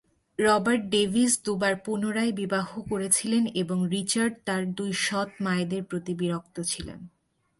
[0.39, 6.99] Robert Davis দু'বার পুনরায় বিবাহ করেছিলেন এবং রিচার্ড তার দুই সৎ মায়েদের প্রতি বিরক্ত ছিলেন।